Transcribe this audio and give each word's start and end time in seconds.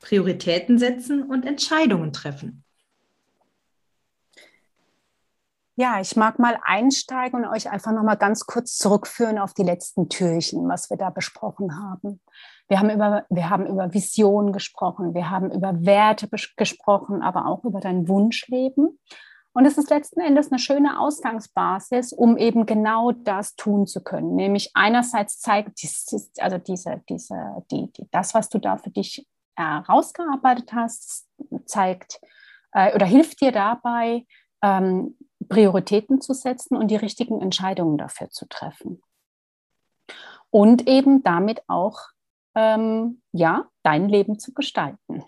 Prioritäten 0.00 0.78
setzen 0.78 1.22
und 1.22 1.46
Entscheidungen 1.46 2.12
treffen. 2.12 2.64
Ja, 5.76 5.98
ich 5.98 6.14
mag 6.14 6.38
mal 6.38 6.58
einsteigen 6.62 7.42
und 7.42 7.50
euch 7.50 7.70
einfach 7.70 7.92
noch 7.92 8.02
mal 8.02 8.16
ganz 8.16 8.44
kurz 8.44 8.76
zurückführen 8.76 9.38
auf 9.38 9.54
die 9.54 9.62
letzten 9.62 10.10
Türchen, 10.10 10.68
was 10.68 10.90
wir 10.90 10.98
da 10.98 11.08
besprochen 11.08 11.74
haben. 11.74 12.20
Wir 12.68 12.80
haben 12.80 12.90
über, 12.90 13.24
wir 13.30 13.48
haben 13.48 13.66
über 13.66 13.94
Vision 13.94 14.52
gesprochen, 14.52 15.14
wir 15.14 15.30
haben 15.30 15.50
über 15.50 15.82
Werte 15.86 16.28
gesprochen, 16.56 17.22
aber 17.22 17.46
auch 17.46 17.64
über 17.64 17.80
dein 17.80 18.08
Wunschleben. 18.08 18.98
Und 19.52 19.64
es 19.64 19.78
ist 19.78 19.88
letzten 19.90 20.20
Endes 20.20 20.52
eine 20.52 20.58
schöne 20.58 21.00
Ausgangsbasis, 21.00 22.12
um 22.12 22.36
eben 22.36 22.66
genau 22.66 23.12
das 23.12 23.56
tun 23.56 23.86
zu 23.86 24.02
können. 24.02 24.36
Nämlich 24.36 24.72
einerseits 24.74 25.40
zeigt 25.40 25.80
also 26.38 26.58
diese, 26.58 27.02
diese, 27.08 27.64
die, 27.70 27.90
die, 27.92 28.06
das, 28.10 28.34
was 28.34 28.50
du 28.50 28.58
da 28.58 28.76
für 28.76 28.90
dich 28.90 29.26
herausgearbeitet 29.60 30.72
hast, 30.72 31.28
zeigt 31.64 32.20
äh, 32.72 32.94
oder 32.94 33.06
hilft 33.06 33.40
dir 33.40 33.52
dabei, 33.52 34.26
ähm, 34.62 35.16
Prioritäten 35.48 36.20
zu 36.20 36.34
setzen 36.34 36.76
und 36.76 36.88
die 36.88 36.96
richtigen 36.96 37.40
Entscheidungen 37.40 37.98
dafür 37.98 38.30
zu 38.30 38.46
treffen. 38.46 39.02
Und 40.50 40.86
eben 40.88 41.22
damit 41.22 41.62
auch 41.68 41.98
ähm, 42.54 43.22
ja, 43.32 43.68
dein 43.82 44.08
Leben 44.08 44.38
zu 44.38 44.52
gestalten 44.52 45.24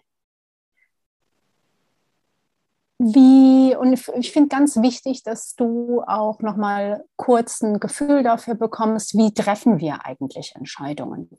wie, 3.04 3.74
und 3.74 3.92
ich 3.92 4.32
finde 4.32 4.48
ganz 4.48 4.76
wichtig, 4.76 5.22
dass 5.22 5.54
du 5.56 6.02
auch 6.06 6.40
nochmal 6.40 7.04
kurz 7.16 7.60
ein 7.60 7.80
Gefühl 7.80 8.22
dafür 8.22 8.54
bekommst, 8.54 9.16
wie 9.16 9.34
treffen 9.34 9.80
wir 9.80 10.04
eigentlich 10.06 10.54
Entscheidungen. 10.54 11.30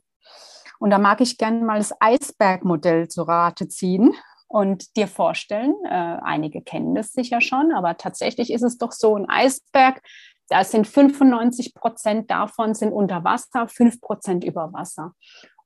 Und 0.78 0.90
da 0.90 0.98
mag 0.98 1.20
ich 1.20 1.38
gerne 1.38 1.64
mal 1.64 1.78
das 1.78 1.94
Eisbergmodell 2.00 3.08
zu 3.08 3.22
Rate 3.22 3.68
ziehen 3.68 4.14
und 4.48 4.96
dir 4.96 5.08
vorstellen. 5.08 5.74
Äh, 5.84 6.18
einige 6.22 6.62
kennen 6.62 6.94
das 6.94 7.12
sicher 7.12 7.40
schon, 7.40 7.72
aber 7.72 7.96
tatsächlich 7.96 8.52
ist 8.52 8.62
es 8.62 8.78
doch 8.78 8.92
so, 8.92 9.16
ein 9.16 9.28
Eisberg, 9.28 10.00
da 10.48 10.62
sind 10.62 10.86
95 10.86 11.74
Prozent 11.74 12.30
davon 12.30 12.74
sind 12.74 12.92
unter 12.92 13.24
Wasser, 13.24 13.66
5 13.66 14.00
Prozent 14.00 14.44
über 14.44 14.72
Wasser. 14.72 15.14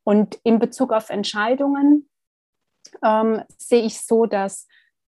Und 0.05 0.39
in 0.45 0.59
Bezug 0.59 0.93
auf 0.93 1.11
Entscheidungen 1.11 2.09
ähm, 3.05 3.43
sehe 3.59 3.83
ich 3.83 4.01
so, 4.01 4.27
dass 4.27 4.67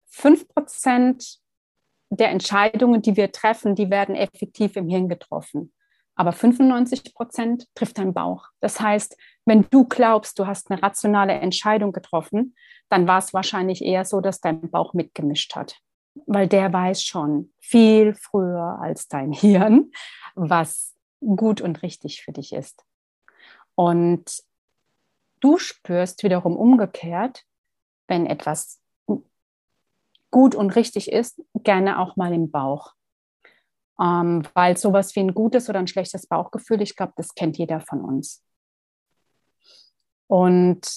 5 0.08 0.48
Prozent 0.48 1.40
der 2.10 2.32
Entscheidungen, 2.32 3.02
die 3.02 3.16
wir 3.16 3.32
treffen, 3.32 3.76
die 3.76 3.90
werden 3.90 4.16
effektiv 4.16 4.76
im 4.76 4.90
Hirn 4.90 5.08
getroffen. 5.08 5.72
Aber 6.20 6.34
95 6.34 7.14
Prozent 7.14 7.66
trifft 7.76 7.98
dein 7.98 8.14
Bauch. 8.14 8.50
Das 8.60 8.82
heißt, 8.82 9.16
wenn 9.46 9.66
du 9.70 9.86
glaubst, 9.86 10.38
du 10.38 10.48
hast 10.48 10.70
eine 10.70 10.84
rationale 10.84 11.32
Entscheidung 11.32 11.94
getroffen, 11.94 12.58
dann 12.90 13.08
war 13.08 13.20
es 13.20 13.34
wahrscheinlich 13.34 13.82
eher 13.82 14.04
so, 14.04 14.20
dass 14.20 14.42
dein 14.42 14.70
Bauch 14.70 14.94
mitgemischt 14.94 15.56
hat. 15.56 15.80
Weil 16.26 16.50
der 16.50 16.74
weiß 16.74 17.04
schon 17.04 17.54
viel 17.62 18.16
früher 18.16 18.80
als 18.82 19.08
dein 19.08 19.32
Hirn, 19.32 19.94
was 20.36 20.94
gut 21.22 21.62
und 21.62 21.84
richtig 21.84 22.22
für 22.22 22.34
dich 22.34 22.52
ist. 22.52 22.84
Und 23.76 24.44
du 25.40 25.58
spürst 25.58 26.22
wiederum 26.24 26.58
umgekehrt, 26.58 27.46
wenn 28.10 28.26
etwas 28.26 28.82
gut 30.32 30.54
und 30.54 30.76
richtig 30.76 31.14
ist, 31.14 31.42
gerne 31.54 31.98
auch 31.98 32.18
mal 32.18 32.34
im 32.34 32.52
Bauch. 32.52 32.94
Ähm, 34.02 34.44
weil 34.54 34.78
sowas 34.78 35.16
wie 35.16 35.22
ein 35.22 35.34
gutes 35.34 35.70
oder 35.70 35.80
ein 35.80 35.88
schlechtes 35.88 36.28
Bauchgefühl, 36.28 36.82
ich 36.82 36.96
glaube, 36.96 37.14
das 37.16 37.36
kennt 37.36 37.58
jeder 37.58 37.82
von 37.82 38.02
uns. 38.02 38.44
Und 40.28 40.88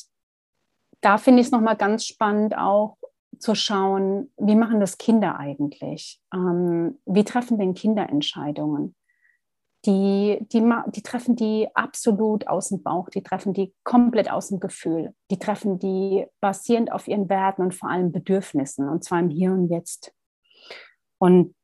da 1.01 1.19
finde 1.19 1.41
ich 1.41 1.47
es 1.47 1.53
nochmal 1.53 1.77
ganz 1.77 2.07
spannend 2.07 2.57
auch 2.57 2.97
zu 3.39 3.55
schauen, 3.55 4.33
wie 4.37 4.55
machen 4.55 4.79
das 4.79 4.99
Kinder 4.99 5.39
eigentlich? 5.39 6.21
Ähm, 6.33 7.01
wie 7.07 7.25
treffen 7.25 7.59
denn 7.59 7.75
Kinder 7.75 8.09
Entscheidungen? 8.09 8.95
die, 9.85 10.39
die, 10.53 10.63
die 10.95 11.03
treffen 11.03 11.35
die 11.35 11.69
absolut 11.75 12.47
aus 12.47 12.69
dem 12.69 12.83
Bauch, 12.83 13.09
die 13.09 13.23
treffen 13.23 13.53
die 13.53 13.75
komplett 13.83 14.31
aus 14.31 14.49
dem 14.49 14.61
Gefühl, 14.61 15.15
die 15.31 15.39
treffen 15.39 15.79
die 15.79 16.27
basierend 16.41 16.93
auf 16.93 17.09
ihren 17.09 17.29
Werten 17.29 17.63
und 17.63 17.75
vor 17.75 17.91
allem 17.91 18.13
Bedürfnissen, 18.13 18.89
und 18.89 19.03
zwar 19.03 19.19
im 19.19 19.29
Hier 19.29 19.53
und 19.53 19.69
Jetzt. 19.69 20.15
Und 21.19 21.55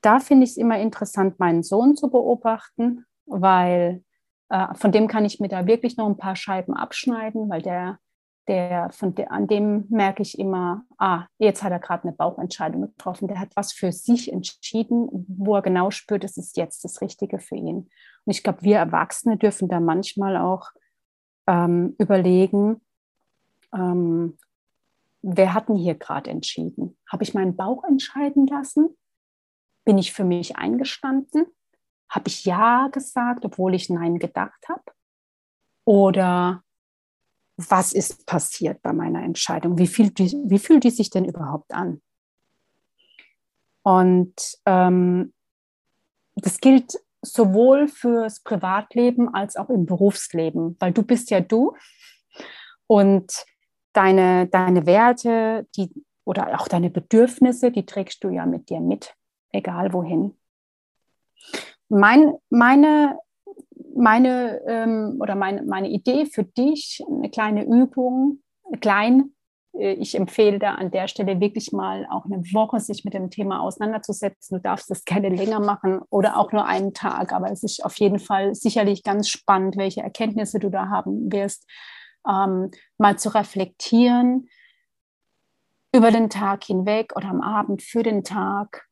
da 0.00 0.20
finde 0.20 0.44
ich 0.44 0.50
es 0.50 0.56
immer 0.56 0.78
interessant, 0.78 1.38
meinen 1.38 1.62
Sohn 1.62 1.96
zu 1.96 2.10
beobachten, 2.10 3.04
weil 3.26 4.02
äh, 4.48 4.74
von 4.74 4.92
dem 4.92 5.08
kann 5.08 5.24
ich 5.24 5.40
mir 5.40 5.48
da 5.48 5.66
wirklich 5.66 5.96
noch 5.96 6.06
ein 6.06 6.16
paar 6.16 6.36
Scheiben 6.36 6.74
abschneiden, 6.74 7.48
weil 7.48 7.62
der 7.62 7.98
der, 8.48 8.90
von 8.90 9.14
der, 9.14 9.32
an 9.32 9.46
dem 9.46 9.86
merke 9.88 10.22
ich 10.22 10.38
immer, 10.38 10.84
ah, 10.98 11.24
jetzt 11.38 11.62
hat 11.62 11.72
er 11.72 11.78
gerade 11.78 12.04
eine 12.04 12.12
Bauchentscheidung 12.12 12.82
getroffen. 12.82 13.28
Der 13.28 13.40
hat 13.40 13.50
was 13.56 13.72
für 13.72 13.92
sich 13.92 14.32
entschieden, 14.32 15.08
wo 15.28 15.56
er 15.56 15.62
genau 15.62 15.90
spürt, 15.90 16.24
es 16.24 16.36
ist 16.36 16.56
jetzt 16.56 16.84
das 16.84 17.00
Richtige 17.00 17.38
für 17.38 17.56
ihn. 17.56 17.76
Und 17.76 17.90
ich 18.30 18.42
glaube, 18.42 18.62
wir 18.62 18.78
Erwachsene 18.78 19.36
dürfen 19.36 19.68
da 19.68 19.80
manchmal 19.80 20.36
auch 20.36 20.70
ähm, 21.46 21.94
überlegen, 21.98 22.80
ähm, 23.74 24.38
wer 25.22 25.54
hat 25.54 25.68
denn 25.68 25.76
hier 25.76 25.94
gerade 25.94 26.30
entschieden? 26.30 26.96
Habe 27.10 27.24
ich 27.24 27.34
meinen 27.34 27.56
Bauch 27.56 27.82
entscheiden 27.84 28.46
lassen? 28.46 28.96
Bin 29.86 29.98
ich 29.98 30.12
für 30.12 30.24
mich 30.24 30.56
eingestanden? 30.56 31.46
Habe 32.10 32.28
ich 32.28 32.44
Ja 32.44 32.88
gesagt, 32.88 33.44
obwohl 33.44 33.74
ich 33.74 33.88
Nein 33.88 34.18
gedacht 34.18 34.68
habe? 34.68 34.82
Oder 35.84 36.64
was 37.56 37.92
ist 37.92 38.26
passiert 38.26 38.82
bei 38.82 38.92
meiner 38.92 39.22
Entscheidung? 39.22 39.78
Wie 39.78 39.86
fühlt 39.86 40.18
die, 40.18 40.36
wie 40.44 40.58
fühlt 40.58 40.84
die 40.84 40.90
sich 40.90 41.08
denn 41.08 41.24
überhaupt 41.24 41.72
an? 41.72 42.02
Und 43.82 44.34
ähm, 44.66 45.32
das 46.34 46.58
gilt 46.58 46.98
sowohl 47.22 47.86
fürs 47.86 48.40
Privatleben 48.40 49.32
als 49.32 49.56
auch 49.56 49.70
im 49.70 49.86
Berufsleben, 49.86 50.76
weil 50.80 50.92
du 50.92 51.04
bist 51.04 51.30
ja 51.30 51.40
du 51.40 51.76
und 52.88 53.44
deine, 53.92 54.48
deine 54.48 54.84
Werte 54.86 55.68
die, 55.76 55.90
oder 56.24 56.60
auch 56.60 56.66
deine 56.66 56.90
Bedürfnisse, 56.90 57.70
die 57.70 57.86
trägst 57.86 58.24
du 58.24 58.30
ja 58.30 58.44
mit 58.46 58.68
dir 58.68 58.80
mit, 58.80 59.14
egal 59.56 59.92
wohin. 59.92 60.36
Mein, 61.88 62.34
meine 62.50 63.18
meine 63.96 64.60
ähm, 64.66 65.16
oder 65.20 65.34
meine, 65.34 65.62
meine 65.62 65.88
Idee 65.88 66.26
für 66.26 66.44
dich, 66.44 67.02
eine 67.08 67.30
kleine 67.30 67.64
Übung, 67.64 68.42
klein. 68.80 69.32
Äh, 69.72 69.94
ich 69.94 70.14
empfehle 70.14 70.58
da 70.58 70.74
an 70.74 70.90
der 70.90 71.08
Stelle 71.08 71.40
wirklich 71.40 71.72
mal 71.72 72.06
auch 72.10 72.26
eine 72.26 72.42
Woche 72.52 72.80
sich 72.80 73.04
mit 73.04 73.14
dem 73.14 73.30
Thema 73.30 73.60
auseinanderzusetzen. 73.60 74.58
Du 74.58 74.62
darfst 74.62 74.90
das 74.90 75.04
gerne 75.04 75.28
länger 75.28 75.60
machen 75.60 76.00
oder 76.10 76.36
auch 76.36 76.52
nur 76.52 76.66
einen 76.66 76.94
Tag, 76.94 77.32
aber 77.32 77.50
es 77.50 77.62
ist 77.62 77.84
auf 77.84 77.96
jeden 77.98 78.18
Fall 78.18 78.54
sicherlich 78.54 79.02
ganz 79.02 79.28
spannend, 79.28 79.76
welche 79.76 80.02
Erkenntnisse 80.02 80.58
du 80.58 80.70
da 80.70 80.88
haben 80.88 81.32
wirst, 81.32 81.66
ähm, 82.28 82.70
mal 82.98 83.18
zu 83.18 83.34
reflektieren 83.34 84.48
über 85.94 86.10
den 86.10 86.28
Tag 86.28 86.64
hinweg 86.64 87.14
oder 87.16 87.28
am 87.28 87.40
Abend 87.40 87.82
für 87.82 88.02
den 88.02 88.22
Tag 88.22 88.85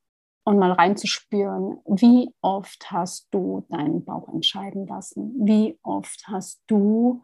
und 0.45 0.59
mal 0.59 0.73
reinzuspüren, 0.73 1.81
wie 1.87 2.35
oft 2.43 2.91
hast 2.91 3.29
du 3.31 3.67
deinen 3.71 4.05
Bauch 4.05 4.29
entscheiden 4.29 4.87
lassen? 4.87 5.35
Wie 5.47 5.79
oft 5.83 6.29
hast 6.29 6.63
du 6.67 7.23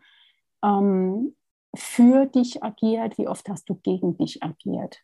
ähm, 0.65 1.37
für 1.75 2.27
dich 2.27 2.63
agiert? 2.63 3.19
Wie 3.19 3.29
oft 3.29 3.49
hast 3.49 3.69
du 3.69 3.75
gegen 3.75 4.17
dich 4.17 4.43
agiert? 4.43 5.01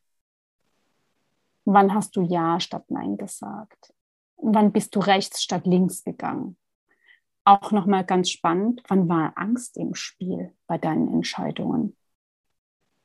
Wann 1.67 1.95
hast 1.95 2.17
du 2.17 2.23
Ja 2.23 2.59
statt 2.59 2.91
Nein 2.91 3.19
gesagt? 3.19 3.93
Wann 4.39 4.73
bist 4.73 4.95
du 4.97 5.01
rechts 5.01 5.43
statt 5.43 5.67
links 5.67 6.03
gegangen? 6.03 6.57
Auch 7.45 7.71
nochmal 7.71 8.05
ganz 8.05 8.31
spannend, 8.31 8.83
wann 8.89 9.09
war 9.09 9.33
Angst 9.37 9.77
im 9.77 9.95
Spiel 9.95 10.53
bei 10.67 10.79
deinen 10.79 11.13
Entscheidungen? 11.13 11.97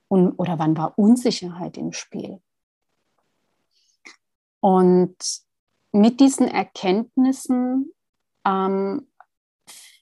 Und, 0.07 0.33
oder 0.39 0.57
wann 0.57 0.77
war 0.77 0.97
Unsicherheit 0.97 1.77
im 1.77 1.91
Spiel? 1.91 2.41
Und 4.61 5.17
mit 5.91 6.19
diesen 6.19 6.47
Erkenntnissen 6.47 7.91
ähm, 8.45 9.07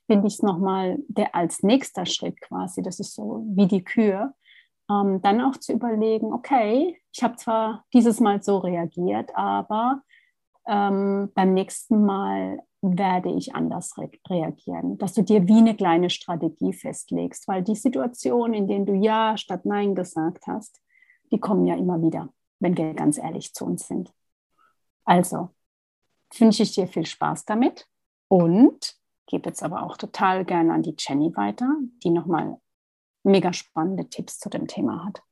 finde 0.06 0.28
ich 0.28 0.36
es 0.36 0.44
nochmal 0.44 0.98
der 1.08 1.36
als 1.36 1.64
nächster 1.64 2.06
Schritt 2.06 2.40
quasi, 2.42 2.82
das 2.82 3.00
ist 3.00 3.16
so 3.16 3.44
wie 3.48 3.68
die 3.68 3.84
Kür, 3.84 4.34
ähm, 4.90 5.22
dann 5.22 5.42
auch 5.42 5.58
zu 5.58 5.74
überlegen, 5.74 6.34
okay, 6.34 7.00
ich 7.14 7.24
habe 7.24 7.36
zwar 7.38 7.86
dieses 7.94 8.20
Mal 8.20 8.42
so 8.42 8.58
reagiert, 8.58 9.32
aber 9.36 10.02
ähm, 10.68 11.32
beim 11.34 11.54
nächsten 11.54 12.06
Mal 12.06 12.62
werde 12.82 13.32
ich 13.32 13.56
anders 13.56 13.98
re 13.98 14.10
reagieren. 14.30 14.98
Dass 14.98 15.14
du 15.14 15.24
dir 15.24 15.48
wie 15.48 15.58
eine 15.58 15.76
kleine 15.76 16.10
Strategie 16.10 16.74
festlegst, 16.74 17.48
weil 17.48 17.64
die 17.64 17.76
Situation, 17.76 18.54
in 18.54 18.68
denen 18.68 18.86
du 18.86 18.94
Ja 18.94 19.38
statt 19.38 19.66
Nein 19.66 19.96
gesagt 19.96 20.48
hast, 20.48 20.82
die 21.32 21.40
kommen 21.40 21.66
ja 21.66 21.76
immer 21.76 22.02
wieder, 22.02 22.30
wenn 22.60 22.78
wir 22.78 22.94
ganz 22.94 23.18
ehrlich 23.18 23.54
zu 23.54 23.66
uns 23.66 23.88
sind. 23.88 24.14
Also 25.10 25.50
wünsche 26.38 26.62
ich 26.62 26.74
dir 26.74 26.88
viel 26.88 27.08
Spaß 27.08 27.46
damit 27.46 27.88
und 28.28 28.96
gebe 29.26 29.50
jetzt 29.50 29.64
aber 29.64 29.82
auch 29.82 29.98
total 29.98 30.46
gerne 30.46 30.72
an 30.72 30.84
die 30.84 30.96
Jenny 31.00 31.36
weiter, 31.36 31.68
die 32.04 32.12
nochmal 32.12 32.58
mega 33.24 33.52
spannende 33.52 34.08
Tipps 34.08 34.38
zu 34.38 34.50
dem 34.50 34.68
Thema 34.68 35.04
hat. 35.04 35.24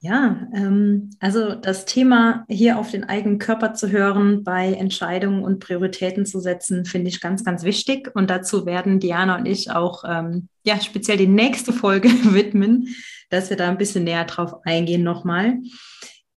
Ja, 0.00 0.46
ähm, 0.52 1.08
also 1.18 1.54
das 1.54 1.86
Thema 1.86 2.44
hier 2.50 2.78
auf 2.78 2.90
den 2.90 3.04
eigenen 3.04 3.38
Körper 3.38 3.72
zu 3.72 3.90
hören, 3.90 4.44
bei 4.44 4.74
Entscheidungen 4.74 5.42
und 5.42 5.58
Prioritäten 5.58 6.26
zu 6.26 6.40
setzen, 6.40 6.84
finde 6.84 7.08
ich 7.08 7.22
ganz, 7.22 7.42
ganz 7.42 7.62
wichtig. 7.62 8.14
Und 8.14 8.28
dazu 8.28 8.66
werden 8.66 9.00
Diana 9.00 9.38
und 9.38 9.46
ich 9.46 9.70
auch 9.70 10.04
ähm, 10.06 10.50
ja, 10.62 10.78
speziell 10.78 11.16
die 11.16 11.26
nächste 11.26 11.72
Folge 11.72 12.10
widmen, 12.34 12.94
dass 13.30 13.48
wir 13.48 13.56
da 13.56 13.70
ein 13.70 13.78
bisschen 13.78 14.04
näher 14.04 14.26
drauf 14.26 14.60
eingehen 14.66 15.02
nochmal. 15.02 15.56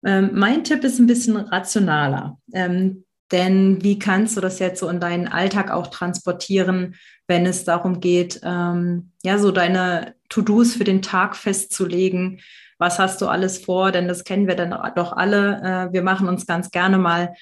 Ähm, 0.07 0.31
mein 0.33 0.63
Tipp 0.63 0.85
ist 0.85 0.99
ein 0.99 1.05
bisschen 1.05 1.35
rationaler. 1.35 2.39
Ähm, 2.53 3.03
denn 3.33 3.83
wie 3.83 3.99
kannst 3.99 4.37
du 4.37 4.41
das 4.41 4.57
jetzt 4.59 4.79
so 4.79 4.87
in 4.87 5.01
deinen 5.01 5.27
Alltag 5.27 5.69
auch 5.69 5.87
transportieren, 5.87 6.95
wenn 7.27 7.45
es 7.45 7.65
darum 7.65 7.99
geht, 7.99 8.39
ähm, 8.41 9.11
ja, 9.21 9.37
so 9.37 9.51
deine 9.51 10.15
To-Dos 10.29 10.75
für 10.75 10.85
den 10.85 11.01
Tag 11.01 11.35
festzulegen? 11.35 12.39
Was 12.77 12.99
hast 12.99 13.21
du 13.21 13.27
alles 13.27 13.57
vor? 13.57 13.91
Denn 13.91 14.07
das 14.07 14.23
kennen 14.23 14.47
wir 14.47 14.55
dann 14.55 14.73
doch 14.95 15.11
alle. 15.11 15.89
Äh, 15.89 15.93
wir 15.93 16.03
machen 16.03 16.29
uns 16.29 16.45
ganz 16.45 16.71
gerne 16.71 16.97
mal 16.97 17.33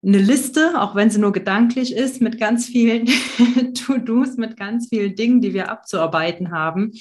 eine 0.00 0.18
Liste, 0.18 0.80
auch 0.80 0.94
wenn 0.94 1.10
sie 1.10 1.18
nur 1.18 1.32
gedanklich 1.32 1.92
ist, 1.92 2.22
mit 2.22 2.38
ganz 2.38 2.66
vielen 2.66 3.06
To-Dos, 3.74 4.36
mit 4.36 4.56
ganz 4.56 4.88
vielen 4.88 5.16
Dingen, 5.16 5.40
die 5.40 5.52
wir 5.52 5.68
abzuarbeiten 5.68 6.52
haben. 6.52 6.92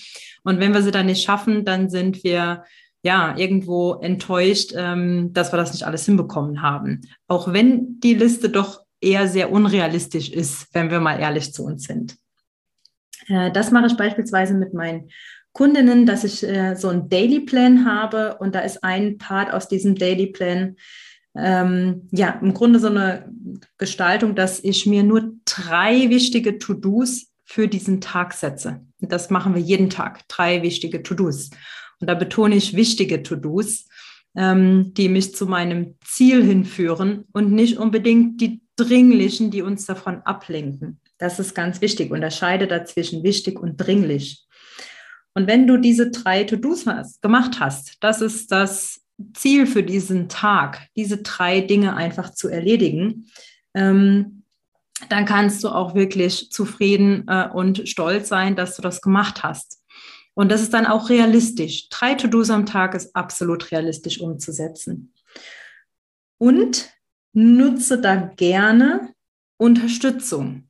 Und 0.44 0.60
wenn 0.60 0.74
wir 0.74 0.82
sie 0.82 0.90
dann 0.90 1.06
nicht 1.06 1.24
schaffen, 1.24 1.66
dann 1.66 1.92
sind 1.92 2.24
wir 2.24 2.64
ja, 3.04 3.36
irgendwo 3.38 3.96
enttäuscht, 3.96 4.74
ähm, 4.76 5.32
dass 5.34 5.54
wir 5.54 5.58
das 5.58 5.72
nicht 5.72 5.86
alles 5.86 6.06
hinbekommen 6.06 6.62
haben. 6.62 7.02
Auch 7.28 7.54
wenn 7.54 8.00
die 8.00 8.16
Liste 8.16 8.50
doch 8.50 8.82
eher 9.00 9.28
sehr 9.28 9.52
unrealistisch 9.52 10.30
ist, 10.30 10.68
wenn 10.74 10.90
wir 10.90 11.00
mal 11.00 11.20
ehrlich 11.20 11.54
zu 11.54 11.64
uns 11.64 11.84
sind. 11.84 12.18
Äh, 13.28 13.52
das 13.52 13.72
mache 13.72 13.88
ich 13.88 13.98
beispielsweise 13.98 14.54
mit 14.54 14.74
meinen 14.74 15.10
Kundinnen, 15.54 16.06
dass 16.06 16.24
ich 16.24 16.44
äh, 16.44 16.76
so 16.76 16.90
einen 16.90 17.10
Daily 17.10 17.40
Plan 17.40 17.86
habe 17.86 18.38
und 18.40 18.54
da 18.54 18.60
ist 18.60 18.84
ein 18.84 19.18
Part 19.18 19.54
aus 19.54 19.68
diesem 19.68 19.96
Daily 19.96 20.28
Plan, 20.28 20.76
ähm, 21.36 22.08
ja, 22.12 22.40
im 22.42 22.54
Grunde 22.54 22.80
so 22.80 22.88
eine 22.88 23.32
Gestaltung, 23.78 24.36
dass 24.36 24.64
ich 24.64 24.86
mir 24.86 25.04
nur 25.04 25.34
drei 25.46 26.10
wichtige 26.10 26.58
To-Dos 26.58 27.28
für 27.44 27.68
diesen 27.68 28.02
Tag 28.02 28.34
setze. 28.34 28.82
das 29.00 29.30
machen 29.30 29.56
wir 29.56 29.62
jeden 29.62 29.90
Tag, 29.90 30.28
drei 30.28 30.62
wichtige 30.64 31.02
To-Dos. 31.02 31.52
Und 32.00 32.08
da 32.08 32.14
betone 32.14 32.56
ich 32.56 32.76
wichtige 32.76 33.24
To-Dos, 33.24 33.88
ähm, 34.36 34.94
die 34.94 35.10
mich 35.10 35.36
zu 35.36 35.48
meinem 35.48 35.96
Ziel 36.06 36.44
hinführen 36.44 37.26
und 37.34 37.52
nicht 37.52 37.78
unbedingt 37.78 38.40
die 38.42 38.62
dringlichen, 38.76 39.52
die 39.52 39.64
uns 39.64 39.86
davon 39.86 40.22
ablenken. 40.22 41.00
Das 41.18 41.40
ist 41.40 41.56
ganz 41.56 41.82
wichtig. 41.82 42.12
Unterscheide 42.12 42.68
dazwischen 42.68 43.24
wichtig 43.24 43.60
und 43.60 43.78
dringlich. 43.78 44.46
Und 45.34 45.48
wenn 45.48 45.68
du 45.68 45.78
diese 45.78 46.12
drei 46.12 46.44
To-Dos 46.44 46.86
gemacht 47.22 47.60
hast, 47.60 47.98
das 48.02 48.22
ist 48.22 48.52
das 48.52 49.02
Ziel 49.34 49.66
für 49.66 49.84
diesen 49.84 50.30
Tag, 50.30 50.88
diese 50.96 51.18
drei 51.18 51.62
Dinge 51.62 51.96
einfach 51.96 52.32
zu 52.32 52.50
erledigen, 52.50 53.28
ähm, 53.74 54.44
dann 55.10 55.26
kannst 55.26 55.64
du 55.64 55.70
auch 55.70 55.94
wirklich 55.94 56.50
zufrieden 56.52 57.26
äh, 57.28 57.48
und 57.50 57.88
stolz 57.88 58.30
sein, 58.30 58.56
dass 58.56 58.76
du 58.76 58.82
das 58.82 59.02
gemacht 59.02 59.44
hast. 59.44 59.84
Und 60.38 60.52
das 60.52 60.62
ist 60.62 60.72
dann 60.76 60.86
auch 60.86 61.10
realistisch. 61.10 61.90
Drei 61.90 62.14
To-Dos 62.14 62.52
am 62.52 62.68
Tag 62.68 62.94
ist 62.94 63.16
absolut 63.16 63.72
realistisch 63.72 64.22
umzusetzen. 64.22 65.12
Und 66.38 66.92
nutze 67.34 68.00
da 68.00 68.16
gerne 68.16 69.14
Unterstützung. 69.58 70.70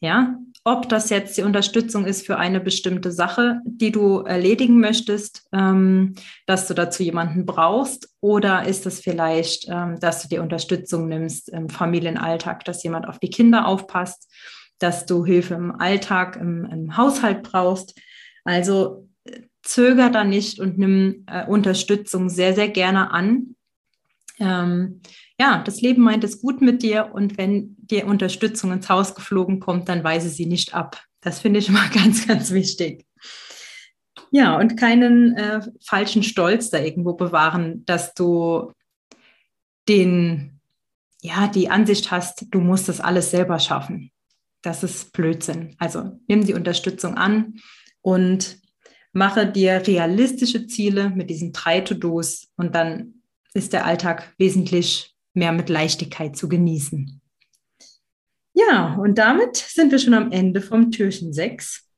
Ja, 0.00 0.38
ob 0.64 0.88
das 0.88 1.10
jetzt 1.10 1.36
die 1.36 1.42
Unterstützung 1.42 2.06
ist 2.06 2.24
für 2.24 2.38
eine 2.38 2.60
bestimmte 2.60 3.12
Sache, 3.12 3.60
die 3.66 3.92
du 3.92 4.20
erledigen 4.20 4.80
möchtest, 4.80 5.46
ähm, 5.52 6.14
dass 6.46 6.66
du 6.66 6.72
dazu 6.72 7.02
jemanden 7.02 7.44
brauchst, 7.44 8.08
oder 8.22 8.66
ist 8.66 8.86
es 8.86 9.00
vielleicht, 9.00 9.68
ähm, 9.68 10.00
dass 10.00 10.22
du 10.22 10.28
dir 10.28 10.42
Unterstützung 10.42 11.08
nimmst 11.08 11.50
im 11.50 11.68
Familienalltag, 11.68 12.64
dass 12.64 12.82
jemand 12.82 13.06
auf 13.06 13.18
die 13.18 13.28
Kinder 13.28 13.66
aufpasst, 13.66 14.32
dass 14.78 15.04
du 15.04 15.26
Hilfe 15.26 15.52
im 15.52 15.78
Alltag, 15.78 16.36
im, 16.36 16.64
im 16.64 16.96
Haushalt 16.96 17.42
brauchst. 17.42 17.94
Also 18.44 19.08
zöger 19.62 20.10
da 20.10 20.24
nicht 20.24 20.60
und 20.60 20.78
nimm 20.78 21.24
äh, 21.26 21.46
Unterstützung 21.46 22.28
sehr, 22.28 22.54
sehr 22.54 22.68
gerne 22.68 23.10
an. 23.10 23.56
Ähm, 24.38 25.00
ja, 25.40 25.62
das 25.64 25.80
Leben 25.80 26.02
meint 26.02 26.22
es 26.22 26.40
gut 26.40 26.60
mit 26.60 26.82
dir 26.82 27.10
und 27.12 27.38
wenn 27.38 27.76
dir 27.78 28.06
Unterstützung 28.06 28.72
ins 28.72 28.88
Haus 28.88 29.14
geflogen 29.14 29.58
kommt, 29.58 29.88
dann 29.88 30.04
weise 30.04 30.28
sie 30.28 30.46
nicht 30.46 30.74
ab. 30.74 31.02
Das 31.20 31.40
finde 31.40 31.60
ich 31.60 31.68
immer 31.70 31.88
ganz, 31.88 32.26
ganz 32.26 32.52
wichtig. 32.52 33.06
Ja, 34.30 34.56
und 34.56 34.76
keinen 34.76 35.36
äh, 35.36 35.60
falschen 35.84 36.22
Stolz 36.22 36.70
da 36.70 36.78
irgendwo 36.78 37.14
bewahren, 37.14 37.84
dass 37.86 38.14
du 38.14 38.72
den, 39.88 40.60
ja, 41.22 41.46
die 41.46 41.70
Ansicht 41.70 42.10
hast, 42.10 42.46
du 42.50 42.60
musst 42.60 42.88
das 42.88 43.00
alles 43.00 43.30
selber 43.30 43.58
schaffen. 43.60 44.10
Das 44.62 44.82
ist 44.82 45.12
Blödsinn. 45.12 45.76
Also 45.78 46.18
nimm 46.26 46.44
die 46.44 46.54
Unterstützung 46.54 47.16
an 47.16 47.54
und 48.04 48.58
mache 49.12 49.46
dir 49.46 49.82
realistische 49.86 50.66
Ziele 50.66 51.10
mit 51.10 51.30
diesen 51.30 51.52
drei 51.52 51.80
To-Dos 51.80 52.48
und 52.56 52.74
dann 52.74 53.14
ist 53.54 53.72
der 53.72 53.86
Alltag 53.86 54.34
wesentlich 54.36 55.14
mehr 55.32 55.52
mit 55.52 55.70
Leichtigkeit 55.70 56.36
zu 56.36 56.48
genießen. 56.48 57.20
Ja, 58.52 58.94
und 58.96 59.16
damit 59.16 59.56
sind 59.56 59.90
wir 59.90 59.98
schon 59.98 60.14
am 60.14 60.32
Ende 60.32 60.60
vom 60.60 60.90
Türchen 60.90 61.32
6 61.32 61.88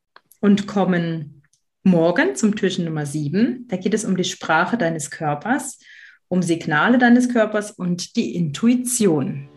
und 0.40 0.66
kommen 0.66 1.42
morgen 1.82 2.36
zum 2.36 2.54
Türchen 2.54 2.84
Nummer 2.84 3.04
7. 3.04 3.66
Da 3.66 3.76
geht 3.76 3.92
es 3.92 4.04
um 4.04 4.16
die 4.16 4.25
Sprache 4.25 4.78
deines 4.78 5.10
Körpers, 5.10 5.80
um 6.28 6.40
Signale 6.40 6.98
deines 6.98 7.28
Körpers 7.28 7.72
und 7.72 8.16
die 8.16 8.36
Intuition. 8.36 9.48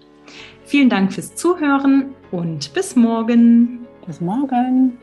Vielen 0.66 0.90
Dank 0.90 1.14
fürs 1.14 1.36
Zuhören 1.36 2.16
und 2.32 2.74
bis 2.74 2.96
morgen. 2.96 3.88
Bis 4.08 4.20
morgen. 4.20 4.98